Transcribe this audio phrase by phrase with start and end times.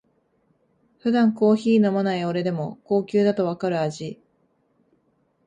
[0.97, 4.19] 普段コーヒー飲まない俺でも高級だとわかる味